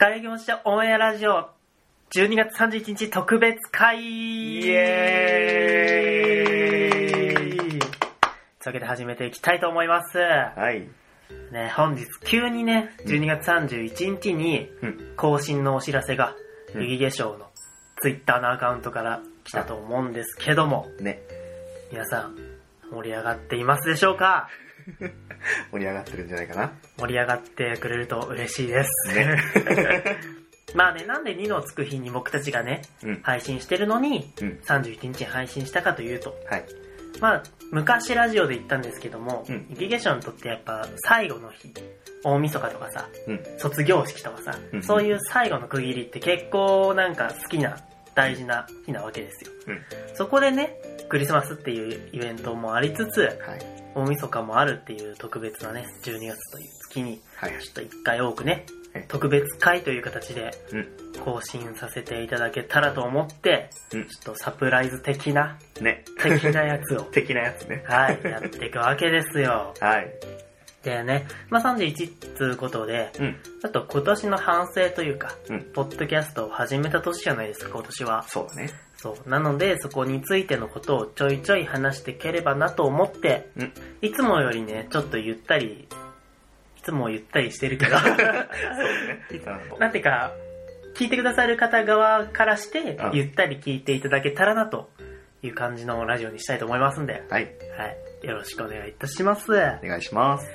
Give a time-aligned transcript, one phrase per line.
[0.00, 1.50] 外業者オンエアラジオ
[2.14, 7.84] 12月31日特別会イエーイという
[8.64, 10.16] わけで始めていきたいと思います。
[10.16, 10.88] はい。
[11.52, 15.12] ね、本日急にね、12月31日にうん。
[15.18, 16.34] 更新のお知らせが、
[16.74, 17.50] うん雪化粧の
[18.00, 21.20] ツイッターのアカウントから来たと思うんですけども、ね。
[21.92, 22.38] 皆さん
[22.90, 24.48] 盛り上がっていますでしょうか？
[25.72, 26.72] 盛り上がってるんじゃないかな。
[26.98, 29.14] 盛り上がってくれると嬉しいです。
[29.14, 29.36] ね。
[30.74, 33.20] まあね、なんで2のつく日に僕たちがね、うん。
[33.22, 34.60] 配信してるのに、うん。
[34.64, 36.64] 31日に配信したかというと、はい。
[37.20, 41.72] まあ、昔ラジオで言ったんですけども、うん雪化粧にとってやっぱ最後の日、
[42.24, 43.40] 大晦日とかさ、うん。
[43.58, 47.78] 卒業式とかさ、うんそういう最後の区切りって結構なんか好きな、
[48.14, 49.50] 大事な日なわけですよ。
[49.66, 49.80] うん。
[50.14, 50.76] そこでね、
[51.10, 53.36] クリスマスっていうイベントもありつつ、はい。
[53.96, 57.50] 大晦日もあるっていう特別なね、12月という月に、はい。
[57.60, 58.64] ちょっと一回多くね
[58.94, 60.88] はい、特別会という形でうん。
[61.24, 66.04] 更新させていただけたらと思って、うんちょっとサプライズ的な、ね。
[66.22, 67.84] 的なやつを、 的なやつね。
[67.88, 69.74] はい、やっていくわけですよ。
[69.82, 70.08] はい。
[70.84, 73.36] でね、まあ、31つうことで、うん。
[73.60, 75.72] ちょっと今年の反省というか、うん。
[75.72, 78.22] ポッドキャストを始めた年じゃないですか、今年は。
[78.28, 78.70] そうだね。
[79.02, 79.28] そう。
[79.28, 83.72] なので、そこについてのことをちょいちょい話していければなと思って、うん。
[84.02, 85.88] いつもよりね、ちょっとゆったり、
[86.78, 89.26] いつもゆったりしてるけど、 そうだね。
[89.78, 90.32] なんていうか、
[90.94, 94.90] 聞いてくださる方側からしてうん、ゆったり聞いていただけたらなと
[95.42, 97.44] いう感じのラジオにしたいと思いますんで、はい。
[97.78, 98.26] はい。
[98.26, 99.50] よろしくお願いいたします。
[99.50, 100.46] お願いします。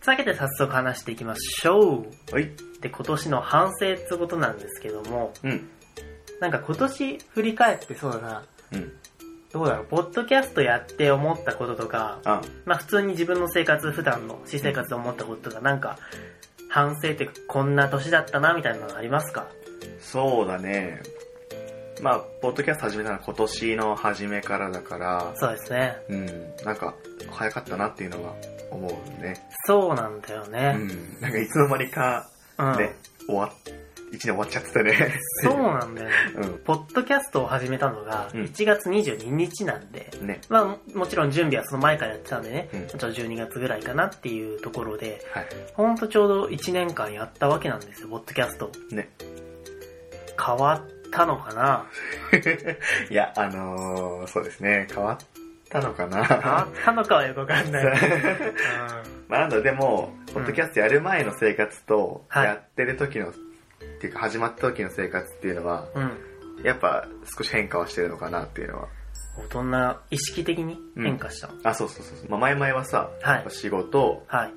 [0.00, 2.32] つわけで早速話していきましょう。
[2.32, 2.52] はい。
[2.80, 5.68] で、今年の反省ってことなんですけども、うん。
[6.40, 8.92] なんか今年振り返ってそうだな、うん。
[9.52, 15.98] どうだろう、ポッドキャストやって思ったこととか、あ、まあ普通に自分の生活、普段の私生活で思ったこととか、なんか、
[16.68, 19.48] 反省っていうか、こんな年だったな、みたいなのありますか？
[20.00, 21.00] そうだね。
[22.02, 25.96] まあ、ポッドキャスト始めたのは今年の初めからだから、そうですね。
[26.08, 26.26] うん。
[26.64, 26.94] なんか、
[27.30, 28.34] 早かったなっていうのは
[28.70, 29.34] 思うね。
[29.66, 30.74] そうなんだようね。
[30.74, 31.20] ん。
[31.20, 32.76] なんかいつの間にか、うん。
[32.76, 32.94] ね、
[33.26, 33.50] 終わっ、
[34.10, 35.20] 一年終わっちゃってたね。
[35.42, 36.14] そうなんだよね。
[36.36, 40.26] うポッドキャストを始めたのがうん1月22日なんで、ん。
[40.26, 40.40] ね。
[40.48, 45.46] まあももちろん準備はその前からやってたんでね、うんちょっと12月ぐらいかなっていうところで、はい。
[45.74, 48.70] ほんとちょうど1年間やったわけなんですよ、ポッドキャスト。
[48.90, 49.10] ね。
[50.44, 51.86] 変わったのかな？
[53.10, 55.26] いや、あのー、そうですね、変わっ
[55.68, 56.24] たのかな？
[56.24, 57.84] 変わったのかはよくわかんない。
[59.28, 63.32] まあなんだ、でも、ポッドキャストやる前の生活と、はいやってる時の、
[63.98, 66.02] っていうか始まった時の生活っていうのは、うん。
[66.58, 66.64] うん。
[66.64, 68.88] やっぱ少し変化はしてるのかなっていうのは。
[69.50, 72.30] どんな意識的に変化したの、あ、そうそうそうそう。
[72.30, 74.54] まあ前々はさ、はい仕事、はい。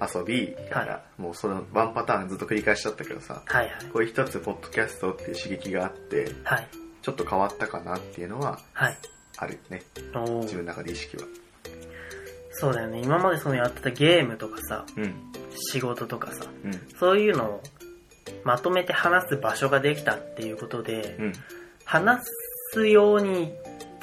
[0.00, 3.74] 遊び、みたいな、もうそのワンパターンずっと繰り返しちゃったけどさ、はいはい。
[3.92, 6.68] こういう一つポッドキャストっていう刺激があって、はい。
[7.02, 8.98] ちょっと変わったかなっていうのははい。
[9.38, 9.82] あるよね。
[10.42, 11.24] 自分の中で意識は。
[12.52, 13.00] そうだよね。
[13.00, 15.14] 今までそのやってたゲームとかさ、うん。
[15.72, 16.72] 仕事とかさ、うん。
[16.98, 17.62] そういうのを
[18.44, 21.32] まとめて話す場所ができたっていうことで、うん。
[21.84, 22.22] 話
[22.72, 23.52] すように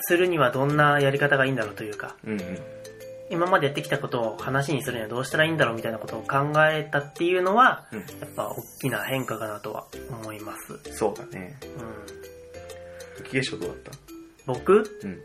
[0.02, 2.40] するにはどんなやり方がいいんだろうというか、うん。
[3.30, 8.00] 今までやってきたことを話にするにはどうしたらいいんだろうみたいなことを考えたっていうのは、うん。
[8.00, 10.74] やっぱ大きな変化かなとは思います。
[10.74, 10.94] うん。
[10.94, 11.58] そうだね。
[11.64, 14.00] うん、雪化粧どうだっ
[14.46, 14.84] 僕？
[15.02, 15.20] たうん。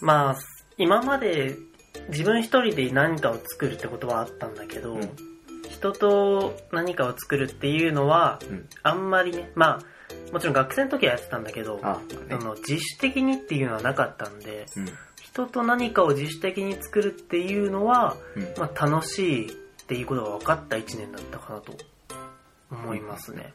[0.00, 0.36] まあ、
[0.76, 1.56] 今まで
[2.10, 5.10] 自分一人で何かを作るってことはあったんだけど、うん
[5.78, 8.68] 人と何かを作るっていうのは、うん。
[8.82, 12.00] あんまりね、まあ、もちろん学生の時はやってたんだけど、あ、
[12.30, 14.86] あの自主的にっていうのはなかったんで、うん。
[15.22, 18.42] 人と何かを自主的に作るっていうのは、うん。
[18.58, 19.54] まあ、楽しいっ
[19.86, 21.72] ていうことが分かった1年だったかなと
[22.72, 23.54] 思いますね。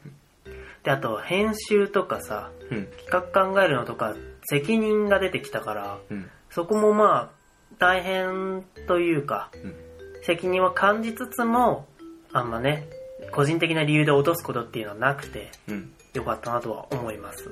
[0.82, 2.86] で、あと、編集とかさ、うん。
[3.06, 4.14] 企画考えるのとか、
[4.44, 6.30] 責任が出てきたから、うん。
[6.50, 7.30] そこもまあ、
[7.78, 9.74] 大変というか、うん。
[10.22, 11.86] 責任は感じつつも、
[12.34, 12.88] あんまね、
[13.30, 15.92] 個人的な理由で落とすことっていうのはなくて、うん。
[16.14, 17.48] よかったなとは思います。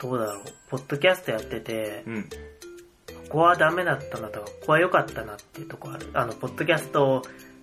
[0.00, 0.44] どうだろう。
[0.70, 2.22] ポッドキャストやってて、うん。
[2.24, 2.28] こ
[3.28, 6.08] こはダメだったなとか、ここは良かったなっていうとこある。
[6.14, 7.22] あの、ポッドキャスト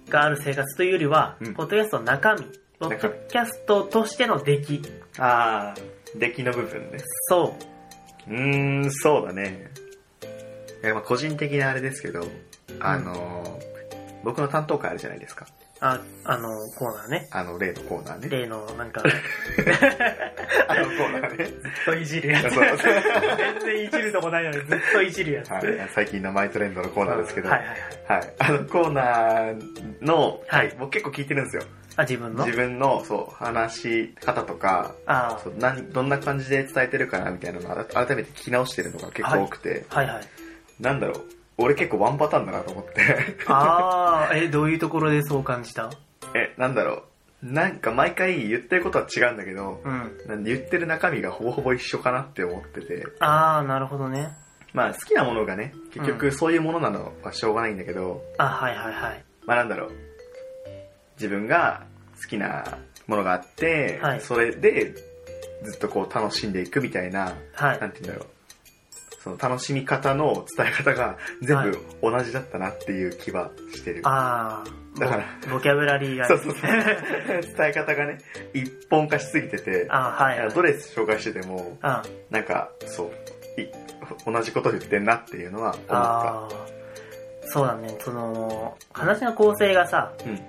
[0.09, 2.43] がある生活というよりは、うんポッドキャストの中身、
[2.77, 4.81] ポッドキャストとしての出来。
[5.17, 6.99] あー、出来の部分ね。
[7.29, 7.55] そ
[8.27, 8.31] う。
[8.31, 9.71] うーん、そうだね。
[10.83, 12.21] いや、まあ個人的なあれですけど、
[12.79, 13.49] あのー
[14.21, 15.47] 僕の担当会あるじゃないですか。
[15.79, 17.27] あ、あの、コーナーね。
[17.31, 18.27] あの、例のコーナーね。
[18.29, 19.01] 例の、なんか、
[20.67, 21.45] あのコーナーね。
[21.45, 21.55] ずっ
[21.85, 22.53] といじるやつ。
[22.53, 25.51] そう全然いじるとこないのにずっといじるやつ。
[25.51, 25.63] はい、
[25.95, 28.19] 最近のマイトレンドのコーナーですけど、はいはいはい。
[28.19, 28.33] はい。
[28.39, 31.63] あのコーナーの、はい僕結構聞いてるんですよ。
[31.95, 32.45] あ、自分の？
[32.45, 40.23] 自分の、そう、話し方とか、あそうなんどんな感じで伝えてるかなみたいなのを改改めて聞き直してるのが結構多くて、あ、はいはい。
[40.81, 41.23] なんだろう、
[41.61, 43.01] 俺結構ワンパターンだなと思って。
[43.47, 45.89] ああ、え、どういうところでそう感じた？
[46.33, 47.03] え、なんだろ
[47.43, 50.17] う、なんか毎回言ってることは違うんだけど、うん。
[50.27, 54.33] なんで言ってる中身がほぼほぼ一緒かなって思ってて、ああ、なるほどね。
[54.73, 59.23] まあ好きなものがね、結局そういうものなのはしょうがないんだけど、あ、はいはいはい。
[59.45, 59.91] まあなんだろう、
[61.17, 61.85] 自分が
[62.21, 62.77] 好きな
[63.07, 64.93] ものがあって、はいそれで
[65.63, 67.79] ずっとこう楽しんでいくみたいな、はい。
[67.79, 68.29] なんて言うんだろう、
[69.23, 74.01] その楽しみ方の伝え方が全部同じだったなっていう気はしてる。
[74.05, 76.27] ああ、だからボボキャブラリーが。
[76.27, 76.61] そうそうそう。
[76.61, 78.19] 伝え方がね、
[78.53, 80.49] 一本化しすぎてて、あーはいはい。
[80.49, 83.11] どれ紹介してても、あなんか、そ
[83.57, 83.67] う、い
[84.25, 85.93] 同じこと言ってんなっていうのは思った。
[85.95, 87.97] あー、そうだね。
[87.99, 90.39] その、話の構成がさ、うん。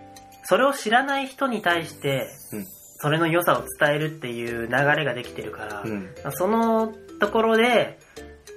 [0.45, 2.67] それを知らない人に対して、うん
[3.03, 6.11] それの良さを伝えるっていう流れができてるから、うん。
[6.33, 7.99] そのところで、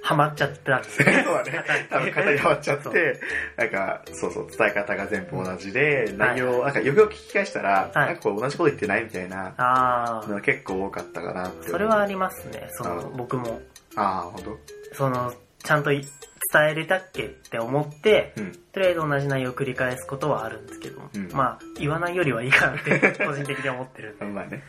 [0.04, 1.24] ハマっちゃったんです そうね。
[1.24, 1.64] だね。
[1.88, 3.20] 多分型にはまっちゃって、
[3.56, 11.70] なんか、そうそう、伝え方が全部同じで、内容、なんかよくよく聞き返したら、はいなんかこれ同じこと言ってないみたいなああ、結構多かったかなって。
[11.70, 12.68] それはありますね。
[12.72, 13.62] その、うん僕も。
[13.96, 14.58] ああ、ほんと
[14.92, 16.06] その、ちゃんとい
[16.52, 18.52] 伝えれたっけって思って、うん。
[18.72, 24.24] とりあえず同じ内容を繰り返すことはあるんですけど、うんまあ、言わないよりはいいかなって、 個人的に思ってるんで。
[24.26, 24.62] まあね。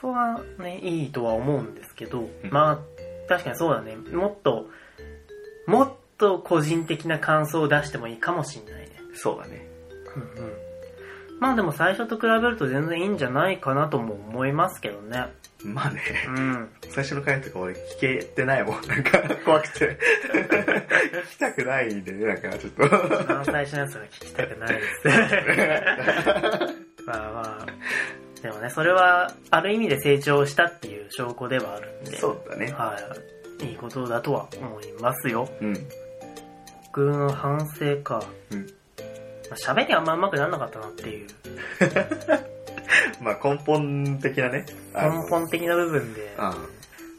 [0.00, 3.96] そこはね、いいとは思うんですけど、んまあ、確かにそうだね。
[3.96, 4.68] もっと、
[5.66, 8.90] もっと個人的な感想を出してもいいかもしんないね。
[9.14, 9.66] そうだね。
[10.16, 10.52] うんうん。
[11.40, 15.26] まあでも最初と比べると全然いいんじゃないかなとも思いますけどね。
[15.64, 16.00] まあね。
[16.28, 16.68] うん。
[16.90, 18.86] 最初の回とか俺聞けてないもん。
[18.86, 19.98] なんか怖くて。
[20.30, 22.84] 聞きたくないんでね、なんかちょっと。
[22.84, 22.90] 一
[23.26, 25.08] 番最初のやつは聞きたくないです。
[27.06, 27.66] まあまあ。
[28.42, 32.18] でもね、それは、ある意味で成長したっていう証拠ではあるんで。
[32.18, 32.72] そうだね。
[32.72, 32.96] は
[33.60, 33.66] い。
[33.66, 35.48] いいことだとは思いますよ。
[35.60, 35.74] うん。
[36.86, 38.24] 僕の反省か。
[38.50, 38.66] うん
[39.50, 41.28] まあ喋りあんま上手くならなかったなっていう。
[43.20, 44.64] まあ根本的なね。
[44.94, 46.56] 根本的な部分で、あ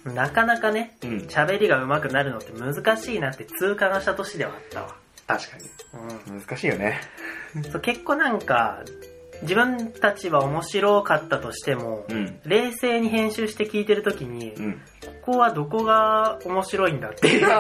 [0.05, 1.17] なかなかね、うん。
[1.29, 4.95] 喋りが上手くなるのって難しいなって痛感した年ではあったわ。
[5.27, 5.57] 確か
[5.93, 6.41] うに。
[6.41, 6.99] 難しいよね。
[7.57, 7.63] ん。
[7.63, 8.83] そう結構なんか、
[9.43, 12.39] 自分たちは面白かったとしても、うん。
[12.45, 14.81] 冷静に編集して聞いてるときに、うん。
[15.23, 17.47] ここはどこが面白いんだっていう。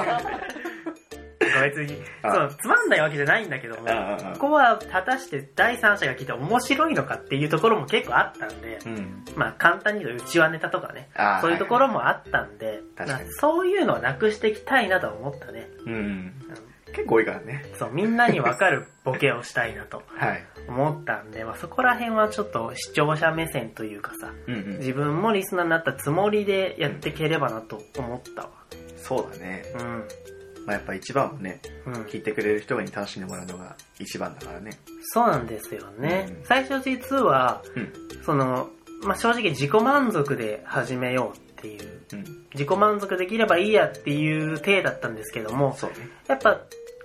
[1.61, 3.87] 別に、あそう、つまんないわけじゃないんだけども、
[4.33, 9.25] ここは果たして第三者が聞いて面白いのかっていうところも結構あったんで、うん。
[9.35, 11.09] まあ簡単に言うとうちわネタとかね、
[11.41, 15.67] そういうところもあったんで、確かにまあそういうのはなくしていきたいなとは思ったね。
[15.85, 15.93] うん。
[15.93, 16.33] うん
[16.93, 17.65] 結構多いからね。
[17.77, 20.43] そう、みんなにわかるボケをしたいなと はい。
[20.67, 24.77] 思ったんで、まあそこら辺はちょっと視聴者目線というかさ、うんうん。
[24.77, 28.49] 自分もリスナーになったつもりでやっていければなと思ったわ。
[28.97, 29.63] そうだね。
[29.79, 30.03] うん。
[30.65, 31.93] まあやっぱ一番はね、うん。
[32.03, 34.71] 聞いてくれる人に楽しんでもらうのが一番だからね。
[35.01, 36.27] そうなんですよね。
[36.29, 37.93] うん最初実は、うん。
[38.23, 38.69] その、
[39.03, 42.23] まあ、正直自己満足で始めようっていう、うん。
[42.53, 46.07] 自己満足できればいいやっていう体だったんですけども、そうね。
[46.27, 46.61] やっぱ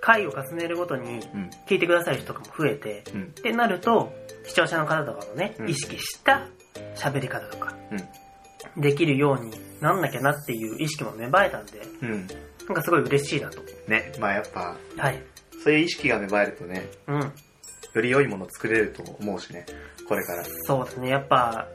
[0.09, 1.49] 回を重ねるごとにうん。
[1.67, 3.23] 聞いてくださる人とかも増えて、うん。
[3.25, 4.11] ってなると、
[4.43, 6.47] 視聴者の方とかもね、うん意識した
[6.95, 8.81] 喋り方とか、うん。
[8.81, 12.27] できるようになんなきゃなっていう意識も芽生えたんで、うん。
[12.67, 13.61] なんかすごい嬉しいなと。
[13.87, 14.11] ね。
[14.19, 15.21] まあやっぱ、はい。
[15.63, 17.19] そういう意識が芽生えるとね、うん。
[17.19, 19.67] より良いものを作れると思うしね。
[20.07, 20.43] これから。
[20.63, 21.09] そうですね。
[21.09, 21.67] やっぱ、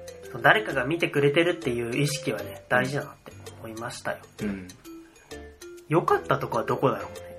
[0.42, 4.18] 誰かが見てくれてるっていう意識はね、大事だなって思いましたよ。
[4.42, 4.68] うん。
[5.88, 7.33] 良かったとこはどこだろうね。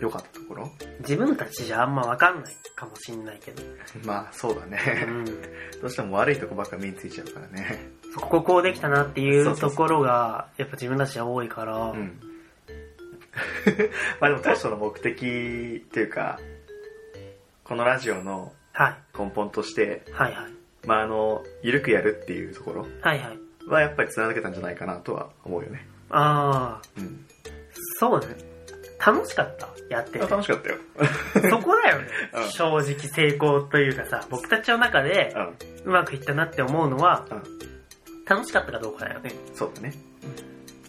[0.00, 0.70] 良かったところ？
[1.00, 3.62] 自分たちじゃあんまわかんないかもしんないけど。
[4.04, 4.78] まあそうだうね。
[5.06, 5.24] ん。
[5.24, 5.32] ど
[5.84, 7.90] うしても悪いとこばっか目についちゃうからね。
[8.12, 12.20] そここうできたなっていそうところが、やっぱ自分たちは多いから、うん。
[14.20, 15.14] まあでも当初の目的っ
[15.90, 16.38] ていうか、
[17.64, 19.18] このラジオのはい。
[19.18, 20.52] 根本として、はいはい。
[20.86, 23.38] まああの、ゆるくやるっていうところはいはい。
[23.68, 25.86] はやっぱり貫けたんじゃないかなとは思うよね。
[26.10, 27.24] あー、うん。
[27.98, 28.26] そうね。
[29.04, 29.68] 楽しかった。
[29.90, 30.18] やってて。
[30.18, 30.76] 楽しかったよ。
[31.50, 32.50] そこだよねうん。
[32.50, 35.34] 正直成功というかさ、僕たちの中で
[35.84, 37.42] うまくいったなって思うのは、うん
[38.26, 39.32] 楽しかったかどうかだよね。
[39.54, 39.92] そうだね。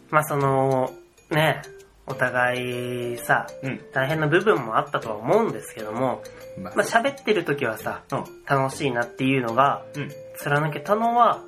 [0.10, 0.92] まあその、
[1.30, 1.62] ね、
[2.08, 3.82] お互いさ、うん。
[3.94, 6.22] 大変な部分もあったとは思うんですけども、
[6.58, 8.24] ままあ喋ってる時はさ、うん。
[8.46, 10.12] 楽しいなっていうのがうん。
[10.38, 11.42] 貫けたのは、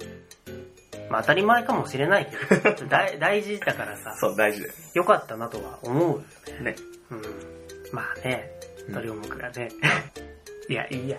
[1.10, 4.98] まあ当たり前かもしれないけど、 大大事だからさ、そう、大事です。
[4.98, 6.24] よかったなとは思うよ
[6.62, 6.72] ね。
[6.72, 6.76] ね。
[7.12, 7.22] うん。
[7.92, 8.52] まあね、
[8.88, 9.70] うん鳥重くがね。
[10.70, 11.18] いや、いいや。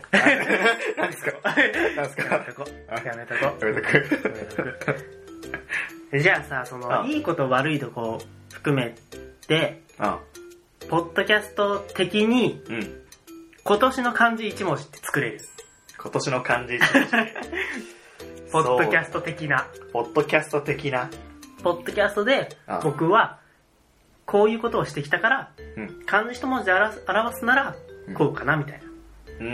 [0.96, 1.32] 何ですか？
[1.44, 2.34] 何ですか？
[2.34, 2.64] やめとこ。
[3.04, 3.44] やめとこ。
[3.66, 3.94] やめとく。
[3.96, 4.02] や
[4.34, 8.18] めとくじゃあさ、その、あいいこと悪いとこ
[8.52, 8.94] 含め
[9.46, 10.18] て、あ
[10.88, 13.04] ポッドキャスト的にうん。
[13.64, 15.40] 今年の漢字1文字って作れる。
[15.98, 17.10] 今年の漢字一文字
[18.52, 19.66] ポッドキャスト的な。
[19.92, 21.10] ポッドキャスト的な。
[21.62, 23.38] ポッドキャストであ僕は
[24.28, 26.04] こういうことをしてきたから、うん。
[26.04, 27.74] 漢字一文字で表す表すなら
[28.06, 28.84] うんこうかなみたいな。
[29.40, 29.48] うん。
[29.48, 29.50] う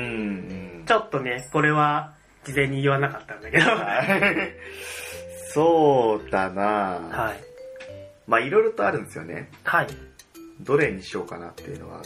[0.81, 2.12] んちょっとね、これは
[2.45, 3.64] 事前に言わなかったんだけど。
[5.54, 7.40] そうだな、い。
[8.26, 9.49] まあいろいろとあるんですよね。
[9.62, 9.87] はい。
[10.61, 12.02] どれにしようかなっていうのは、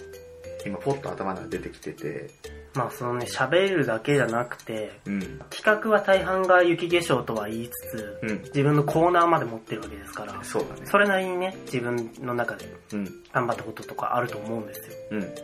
[0.66, 2.28] 今ポッと頭に出てきてて、
[2.75, 5.20] まあそのね、喋るだけじゃなくて、うん。
[5.50, 8.42] 企画は大半が雪化粧とは言いつつ、うん。
[8.44, 10.87] 自分のコーナーまで持ってるわけですから、そうだね。
[10.87, 13.04] それなりにね、自分の中でうん。
[13.32, 14.96] 頑張ったこととかあると思うんですよ。
[15.12, 15.34] うん。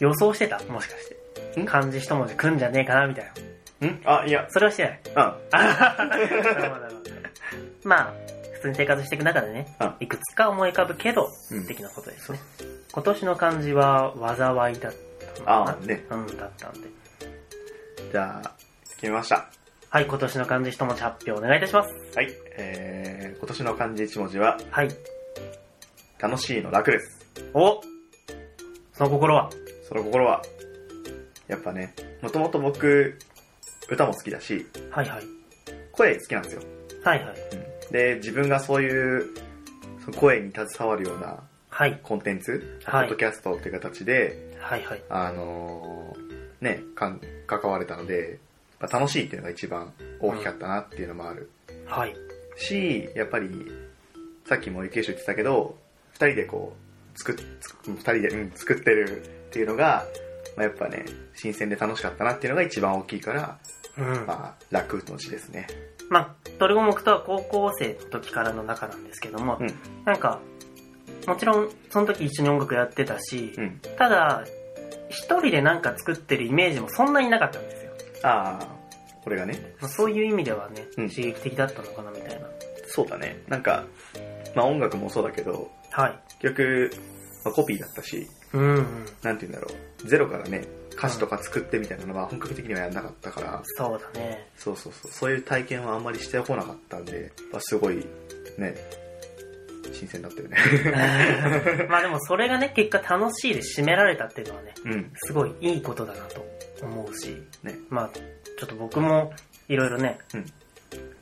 [0.00, 0.58] 予想してた？
[0.64, 1.08] もしかし
[1.54, 1.60] て。
[1.60, 1.66] ん？
[1.66, 3.06] 漢字一文字くんじゃねえかな？
[3.06, 3.32] みたい
[3.80, 3.88] な。
[3.88, 4.00] ん？
[4.04, 5.00] あ、いや、それはしてない。
[5.04, 5.22] うん。
[5.22, 5.36] あ
[6.08, 7.06] なるほどなるほど
[7.84, 8.12] まあ、
[8.54, 12.40] 普通に生活していく中でねうん、いくつか思い浮かぶけど、うん的なことですね。
[12.92, 16.04] 今年の漢字は災いだったのかなあね。
[16.10, 16.88] うん、だったんで。
[18.12, 18.52] じゃあ、
[18.96, 19.48] 決めました。
[19.88, 21.94] はい、今年の漢字一文字発表お願いいたします。
[22.14, 22.28] はい。
[22.56, 24.88] えー、今年の漢字一文字は、はい。
[26.18, 27.26] 楽しいの楽です。
[27.54, 27.80] お
[28.92, 29.50] その心は？
[29.88, 30.42] その心は、
[31.48, 33.18] やっぱね、もともと僕、
[33.88, 35.22] 歌も好きだし、はいはい。
[35.92, 36.62] 声好きなんですよ。
[37.04, 37.36] はいはい。
[37.86, 39.26] うん、で、自分がそういう、
[40.04, 41.38] その声に携わるような
[41.68, 42.00] はい。
[42.02, 45.02] コンテンツ、はいポッドキャストっていう形で、はいはい。
[45.08, 48.40] あのーね、関われたので、
[48.80, 51.50] まあ楽しいっていうのが一番大きかったなっていうのもある。
[51.86, 52.16] はい。
[52.56, 53.48] し、やっぱり、
[54.44, 55.78] さっきも池井言ってたけど、
[56.14, 56.74] 二人でこ
[57.14, 60.04] う、作っ、つ二人で、うん、作ってるっていうのが、
[60.56, 61.04] まあ、やっぱね、
[61.34, 63.58] 新鮮で楽しかったなっていうのが一番大きいから、
[63.98, 64.26] うん。
[64.26, 65.68] まあ、楽の字ですね。
[66.10, 69.66] まあ、鳥五目とは高校生の時からの仲なんですけども、うん
[70.04, 70.40] なんか、
[71.26, 73.80] もちろん、その時一緒に音楽やってたし、うん。
[73.96, 74.44] ただ、
[75.08, 77.92] 一人でなんか作ってるイメージもそんなになかったんですよ。
[78.22, 78.66] ああ、
[79.22, 82.46] これがね、まあそういう意味ではね、うん刺激的だったのかなみたいな。
[82.86, 83.42] そうだね。
[83.48, 83.84] なんか、
[84.54, 86.18] まあ音楽もそうだけど、はい。
[86.40, 86.90] 結局、
[87.44, 89.06] まあ、コピーだったし、うんうん。
[89.22, 89.68] なんて言うんだろ
[90.04, 90.66] う、ゼロからね、
[90.96, 94.48] 歌詞とか作ってみたいなのは本格的にはやんなかったから、そうだね。
[94.56, 98.06] そうそうそう、そういう体験はあんまりしてこなかったんで、やっぱすごい、
[98.58, 98.74] ね、
[99.92, 101.86] 新鮮だったよね。
[101.88, 105.12] まあでもそれがね、結果楽しいで締められたっていうのはね、うん。
[105.16, 106.44] すごいいいことだなと
[106.82, 107.78] 思うし、ね。
[107.90, 109.32] まあ、ちょっと僕も
[109.68, 110.46] いろいろね、うん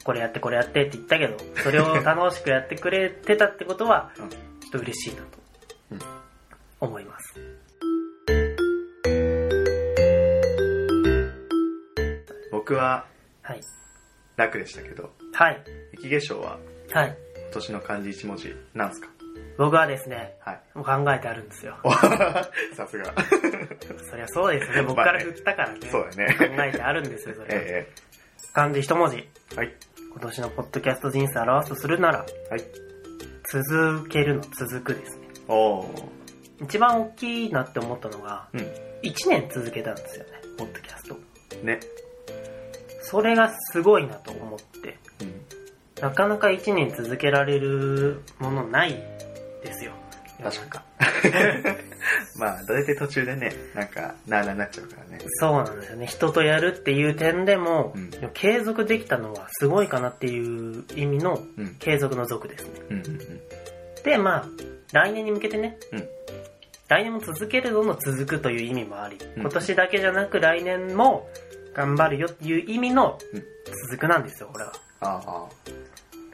[0.05, 5.39] これやってこれやってって言ったけど、それを楽しくやってくれてたってことは、うんちょっと嬉しいなと
[5.93, 5.99] うん
[6.81, 7.35] 思います。
[12.53, 13.07] 僕は
[13.43, 13.61] はい。
[14.37, 15.65] 楽でしたけど、はい。
[15.93, 16.59] 雪化粧は
[16.93, 17.17] はい。
[17.55, 19.09] 今年の漢字一文字なんすか？
[19.59, 20.61] 僕はですね、はい。
[20.75, 21.77] もう考えてあるんですよ。
[21.85, 22.51] お さ
[22.89, 23.15] すが。
[24.11, 24.83] そりゃそうですよね。
[24.83, 25.79] 僕から振ったからね。
[25.89, 26.35] そうだね。
[26.35, 27.63] 考えてあるんですよ、それは。
[27.65, 27.89] え
[28.53, 29.19] 漢字一文字。
[29.19, 29.73] えはい。
[30.11, 32.61] 今年のポッドキャスト人生を表すとするなら、はい。
[33.53, 35.29] 続けるの続くですね。
[35.47, 36.09] おー。
[36.65, 38.61] 一番大きいなって思ったのが、うん。
[39.03, 41.17] 1年続けたんですよね、ポッドキャスト。
[41.63, 41.79] ね。
[43.03, 44.95] それがすごいなと思って、うん。
[46.01, 48.93] なかなか1年続けられるものない
[49.63, 49.93] ですよ。
[50.43, 50.85] 確か
[52.37, 55.19] まあ、大体途中でね、なんか、なあなあになっちゃうからね。
[55.41, 56.07] そうなんですよね。
[56.07, 61.77] 人とやるっていう点でも、うん継続できたのはすごいかなっていう意味のうん。
[61.79, 62.71] 継続の続ですね。
[62.91, 63.41] うんうんうん。
[64.03, 64.45] で、まあ、
[64.93, 66.09] 来年に向けてね、うん
[66.87, 71.29] 来年も続けるぞの続くという意味もあり、うん今年だけじゃなく来年も
[71.73, 73.45] 頑張るよっていう意味のうん
[73.87, 74.73] 続くなんですよ、これは。
[75.05, 75.49] ああ、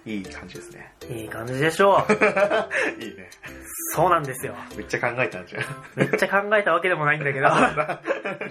[0.07, 0.93] いい感じですね。
[1.11, 2.13] いい感じでしょう。
[3.03, 3.31] いいね。
[3.95, 4.55] そうなんですよ。
[4.77, 5.65] めっちゃ考えたんじゃん。
[5.97, 8.01] めっちゃ考えたわけでもないんだけど、 あ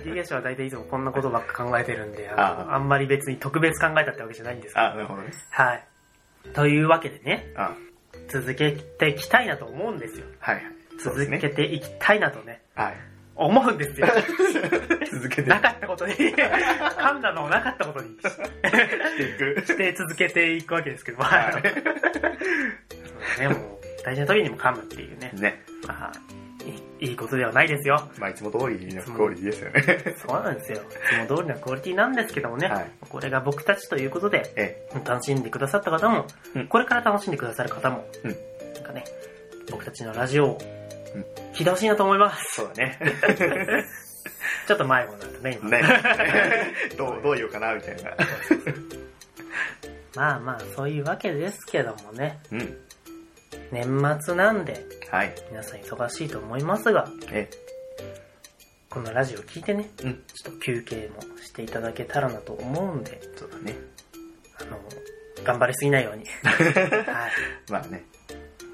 [0.04, 4.86] 雪化粧は大体いつもこんなことばっか考えてるんで、あのああんまり別に特別考えたってわけじゃないんですけど。
[4.88, 5.30] あ、なるほどね。
[5.50, 5.84] はい。
[6.54, 7.72] というわけでね、あ
[8.28, 10.26] 続けていきたいなと思うんですよ。
[10.40, 10.64] はい
[11.00, 11.26] 続。
[11.40, 12.98] けていきたいなとね、はい。
[13.40, 14.08] 思うんですよ。
[15.12, 19.64] 続けてなかったことに、 噛んだのをなかったことにいく。
[19.66, 23.58] して続けていくわけですけど、はいそうね、もう、
[24.04, 25.32] 大事な時にも噛むっていうね。
[25.34, 25.64] ね。
[25.88, 26.12] まあ、
[27.00, 28.10] いいことではないですよ。
[28.18, 30.16] まあいつも通りのクオリティですよね。
[30.28, 30.80] そうなんですよ。
[30.80, 32.68] いつも通りのクオリティなんですけどもね。
[32.68, 38.36] はいこれが僕たちということで、え楽しんでくださった方も、うんこれから楽しんでくださる方も、うん
[38.74, 39.06] なんかね、
[39.72, 40.79] 僕たちのラジオをうん
[41.54, 42.56] 聞いてほしいなと思います。
[42.56, 43.00] そうだね。
[44.68, 45.70] ちょっと迷子になったね、今。
[45.70, 45.84] ね。
[46.98, 48.16] どう、どう言おうかな、みたいな。
[50.16, 52.78] まあまあ、そういうわけですけどもね、うん。
[53.72, 55.34] 年末なんで、はい。
[55.50, 57.50] 皆さん忙しいと思いますが、え
[58.90, 60.24] このラジオ聞いてね、うん。
[60.34, 63.76] ちょっと休憩もしていただけたらなと思うんで、そうだね。
[64.60, 64.80] あの、
[65.44, 66.26] 頑張りすぎないように。
[66.44, 67.32] はい。
[67.72, 68.04] まあね、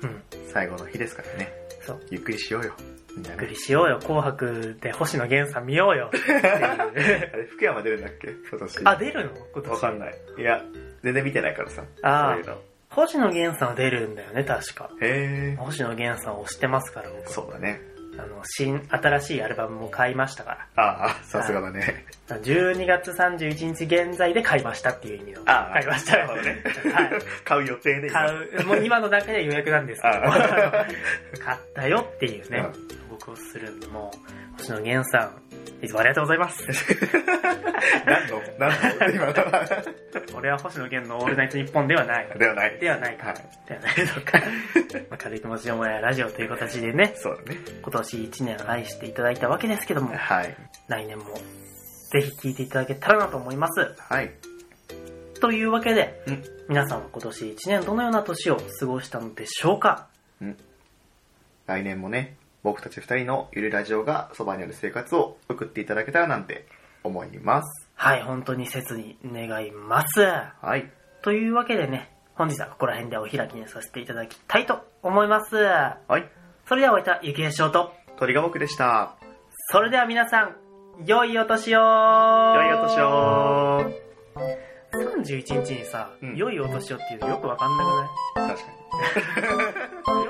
[0.01, 0.23] うん。
[0.51, 1.64] 最後の日ですからね。
[1.85, 2.01] そう。
[2.09, 2.73] ゆっくりしようよ。
[3.15, 3.47] みんなゆっくね。
[3.49, 3.99] りしようよ。
[3.99, 6.07] 紅白で星野源さん見ようよ。
[6.07, 8.29] っていうあれ、福山出るんだっけ？
[8.49, 8.81] 今年。
[8.85, 9.31] あ、出るの？
[9.53, 9.71] 今年。
[9.71, 10.15] わかんない。
[10.37, 10.63] いや、
[11.03, 11.83] 全然見てないからさ。
[12.01, 12.61] あーそういうの。
[12.89, 14.89] 星野源さんは出るんだよね、確か。
[15.01, 15.55] へえ。
[15.57, 17.29] 星野源さんを推してますから、僕。
[17.29, 17.81] そうだね。
[18.17, 22.05] あの、新、新しいアルバムも買いましたかああ、さすがだね。
[22.29, 22.37] ら。
[22.37, 25.41] 12月31日現在で買いましたっていう意味の。
[25.45, 26.63] ああ、買いましたなるほどね。
[26.93, 27.09] はい。
[27.43, 30.85] 買う予定で今買う、もう今の段階で予約なんですけど、ああ
[31.43, 32.65] 買ったよっていうね、
[33.09, 34.11] 僕をするんで、も
[34.57, 35.31] う、星野源さん、
[35.81, 36.63] いつもありがとうございます。
[38.05, 38.41] 何の？
[38.57, 39.09] 何の？
[39.09, 39.33] 今の？
[39.33, 39.83] は。
[40.35, 42.27] 俺は星野源のオールナイトニッポンではない。
[42.37, 42.79] ではない。
[42.79, 43.27] ではないか。
[43.27, 43.35] はい。
[43.67, 44.39] ではないのか。
[45.09, 47.59] まあ軽い気持ちのもやラジオという形でね、そうだね。
[47.81, 50.55] 今年1年愛していただいたわけですけども、はい。
[50.87, 51.25] 来年も
[52.11, 53.95] ぜひ聴いていただけたらなと思います。
[53.99, 54.31] はい。
[55.41, 60.07] というわけで、うん皆さんは今年1年どのような年を過ごしたのでしょうか？
[61.67, 66.65] 来年もね、僕たち二人のゆるラジオがそばにある生活を送っていただけたらなんて
[67.03, 67.87] 思います。
[67.93, 70.21] はい、本当に切に願います。
[70.21, 70.91] はい。
[71.21, 75.55] というわけでね、本日はここら辺でお開きにさせていただきたいと思います。
[75.55, 76.27] はい。
[76.67, 79.15] それではおいたゆきえしょうと、鳥が僕でした。
[79.71, 80.55] それでは皆さん、
[81.05, 83.83] 良いお年を良いお年を
[85.23, 88.49] 31日にさ、うん良いお年をっていうのよくわかんなくない？
[88.49, 88.71] 確か
[90.21, 90.24] に。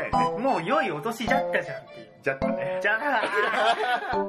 [0.00, 0.36] よね。
[0.36, 0.40] う。
[0.40, 2.08] もう良いお年じゃったじゃんっていう。
[2.22, 2.78] じゃったね。
[2.82, 2.98] じゃ
[4.12, 4.26] あ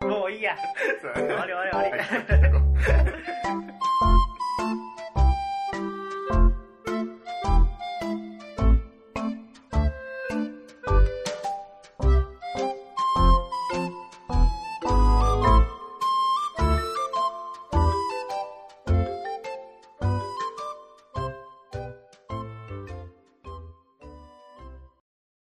[0.06, 0.56] もういいや。
[1.00, 1.90] 終わり終わり終わり。
[1.90, 3.35] はい